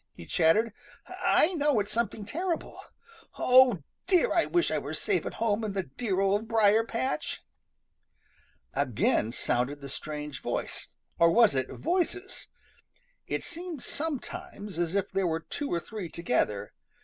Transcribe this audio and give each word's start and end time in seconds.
he 0.15 0.25
chattered. 0.25 0.73
"I 1.05 1.53
know 1.53 1.79
it's 1.79 1.91
something 1.91 2.25
terrible. 2.25 2.79
Oh, 3.37 3.83
dear! 4.07 4.33
I 4.33 4.45
wish 4.45 4.71
I 4.71 4.79
were 4.79 4.95
safe 4.95 5.27
at 5.27 5.35
home 5.35 5.63
in 5.63 5.73
the 5.73 5.83
dear 5.83 6.19
Old 6.19 6.47
Briar 6.47 6.83
patch." 6.83 7.41
Again 8.73 9.31
sounded 9.31 9.79
the 9.79 9.89
strange 9.89 10.41
voice, 10.41 10.87
or 11.19 11.29
was 11.31 11.53
it 11.53 11.69
voices? 11.69 12.47
It 13.27 13.43
seemed 13.43 13.83
sometimes 13.83 14.79
as 14.79 14.95
if 14.95 15.11
there 15.11 15.27
were 15.27 15.41
two 15.41 15.71
or 15.71 15.79
three 15.79 16.09
together. 16.09 16.73